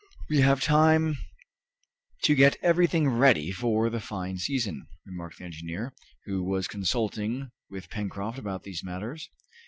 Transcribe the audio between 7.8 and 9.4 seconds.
Pencroft about these matters.